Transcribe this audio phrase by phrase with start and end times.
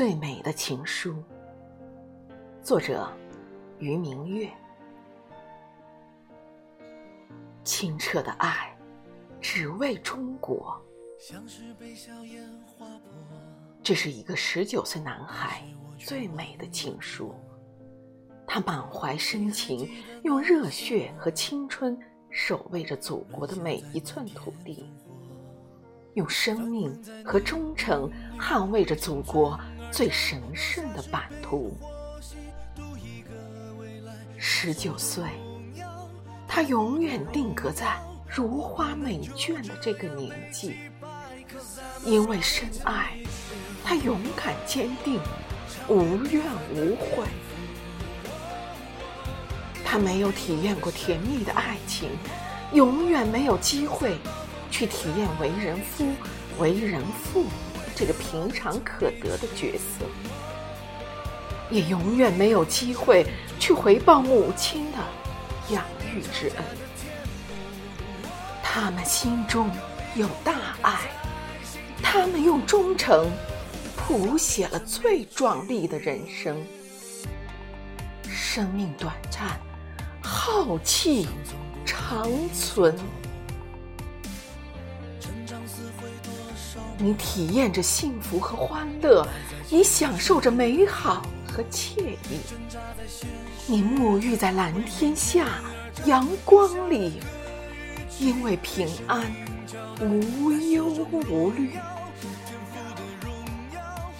[0.00, 1.14] 最美的情书，
[2.62, 3.06] 作者
[3.78, 4.50] 于明月。
[7.64, 8.74] 清澈的爱，
[9.42, 10.80] 只为中国。
[13.82, 15.62] 这是一个十九岁男孩
[15.98, 17.34] 最美的情书。
[18.46, 19.86] 他满怀深情，
[20.22, 21.94] 用热血和青春
[22.30, 24.88] 守卫着祖国的每一寸土地，
[26.14, 29.60] 用生命和忠诚捍卫着祖国。
[29.90, 31.76] 最神圣的版图。
[34.38, 35.24] 十九岁，
[36.46, 40.76] 他永远定格在如花美眷的这个年纪。
[42.04, 43.18] 因为深爱，
[43.84, 45.20] 他勇敢坚定，
[45.88, 46.42] 无怨
[46.74, 47.26] 无悔。
[49.84, 52.08] 他没有体验过甜蜜的爱情，
[52.72, 54.16] 永远没有机会
[54.70, 56.06] 去体验为人夫、
[56.58, 57.44] 为人父。
[57.94, 60.06] 这个平常可得的角色，
[61.70, 63.26] 也永远没有机会
[63.58, 64.98] 去回报母亲的
[65.74, 66.64] 养育之恩。
[68.62, 69.70] 他们心中
[70.14, 70.98] 有大爱，
[72.02, 73.30] 他们用忠诚
[73.96, 76.56] 谱写了最壮丽的人生。
[78.28, 79.60] 生命短暂，
[80.22, 81.28] 浩气
[81.84, 82.96] 长存。
[85.20, 86.08] 成长似回
[86.98, 89.26] 你体验着幸福和欢乐，
[89.68, 92.40] 你享受着美好和惬意，
[93.66, 95.46] 你沐浴在蓝天下、
[96.04, 97.20] 阳光里，
[98.18, 99.24] 因为平安，
[100.00, 101.70] 无忧无虑。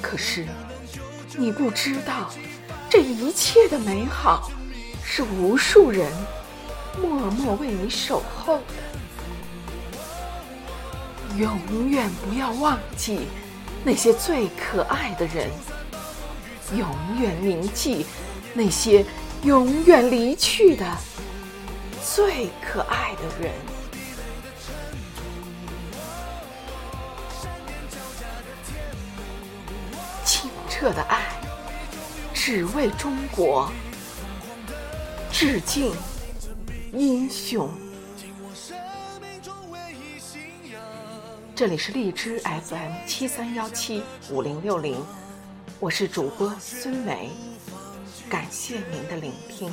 [0.00, 0.46] 可是，
[1.36, 2.30] 你不知道，
[2.90, 4.50] 这一切的美好，
[5.04, 6.10] 是无数人
[7.00, 8.64] 默默为你守候的。
[11.38, 13.26] 永远不要忘记
[13.84, 15.50] 那些最可爱的人，
[16.76, 16.88] 永
[17.20, 18.06] 远铭记
[18.54, 19.04] 那些
[19.42, 20.86] 永远离去的
[22.04, 23.52] 最可爱的人。
[30.24, 31.22] 清澈的爱，
[32.34, 33.70] 只为中国。
[35.30, 35.92] 致敬
[36.92, 37.68] 英雄。
[41.62, 44.02] 这里是荔枝 FM 七三幺七
[44.32, 45.00] 五零六零，
[45.78, 47.30] 我是主播孙梅，
[48.28, 49.72] 感谢您的聆听。